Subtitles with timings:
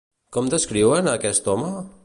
[0.37, 1.73] Com descriuen a aquest home?